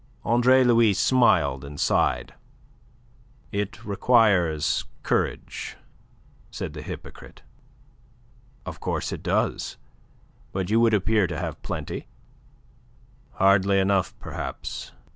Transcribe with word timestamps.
Andre 0.25 0.63
Louis 0.63 0.95
smiled 0.95 1.63
and 1.63 1.79
sighed. 1.79 2.33
"It 3.51 3.85
requires 3.85 4.85
courage," 5.03 5.77
said 6.49 6.73
the 6.73 6.81
hypocrite. 6.81 7.43
"Of 8.65 8.79
course 8.79 9.11
it 9.11 9.21
does. 9.21 9.77
But 10.53 10.71
you 10.71 10.79
would 10.79 10.95
appear 10.95 11.27
to 11.27 11.37
have 11.37 11.61
plenty." 11.61 12.07
"Hardly 13.33 13.77
enough, 13.77 14.17
perhaps. 14.17 14.91